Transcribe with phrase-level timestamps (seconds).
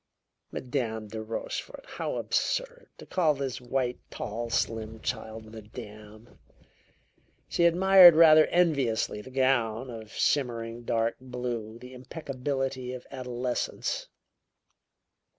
[0.51, 1.85] Madame de Rochefort!
[1.85, 2.89] How absurd!
[2.97, 6.39] To call this white, tall, slim child madame!
[7.47, 14.07] She admired rather enviously the gown of shimmering dark blue, the impeccability of adolescence.